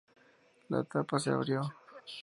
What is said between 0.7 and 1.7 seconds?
La tapa se abrió.